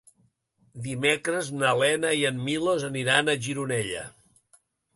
[0.85, 4.05] Dimecres na Lena i en Milos aniran a Gironella.